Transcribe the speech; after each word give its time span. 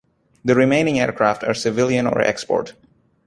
The 0.43 0.55
remaining 0.55 0.97
aircraft 0.99 1.43
are 1.43 1.53
civilian 1.53 2.07
or 2.07 2.21
export. 2.21 2.73